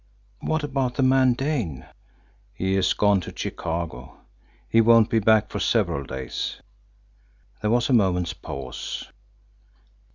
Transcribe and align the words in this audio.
"What 0.39 0.63
about 0.63 0.95
the 0.95 1.03
man 1.03 1.33
Dane?" 1.33 1.85
"He 2.55 2.73
has 2.73 2.91
gone 2.93 3.21
to 3.21 3.33
Chicago. 3.37 4.17
He 4.67 4.81
won't 4.81 5.11
be 5.11 5.19
back 5.19 5.51
for 5.51 5.59
several 5.59 6.03
days." 6.05 6.59
There 7.61 7.69
was 7.69 7.87
a 7.87 7.93
moment's 7.93 8.33
pause. 8.33 9.07